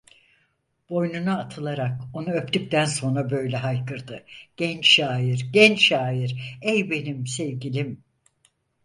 Boynuna 0.89 1.39
atılarak 1.39 2.01
onu 2.13 2.29
öptükten 2.31 2.85
sonra 2.85 3.29
böyle 3.31 3.57
haykırdı: 3.57 4.25
"Genç 4.57 4.89
şair, 4.89 5.45
genç 5.53 5.83
şair, 5.87 6.57
ey 6.61 6.89
benim 6.91 7.27
sevgilim!" 7.27 8.03